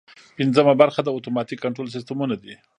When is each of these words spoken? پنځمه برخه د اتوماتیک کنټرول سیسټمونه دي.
پنځمه 0.37 0.73
برخه 0.81 0.99
د 1.03 1.07
اتوماتیک 1.17 1.59
کنټرول 1.63 1.87
سیسټمونه 1.95 2.35
دي. 2.43 2.55